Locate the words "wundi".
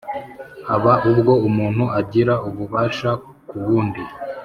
3.65-4.03